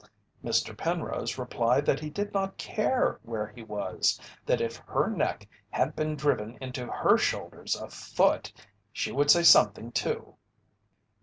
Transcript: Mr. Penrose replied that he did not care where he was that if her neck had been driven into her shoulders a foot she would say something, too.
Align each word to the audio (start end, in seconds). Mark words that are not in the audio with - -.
Mr. 0.43 0.75
Penrose 0.75 1.37
replied 1.37 1.85
that 1.85 1.99
he 1.99 2.09
did 2.09 2.33
not 2.33 2.57
care 2.57 3.19
where 3.21 3.45
he 3.45 3.61
was 3.61 4.19
that 4.47 4.59
if 4.59 4.77
her 4.77 5.07
neck 5.07 5.47
had 5.69 5.95
been 5.95 6.15
driven 6.15 6.57
into 6.59 6.87
her 6.87 7.19
shoulders 7.19 7.75
a 7.75 7.87
foot 7.87 8.51
she 8.91 9.11
would 9.11 9.29
say 9.29 9.43
something, 9.43 9.91
too. 9.91 10.33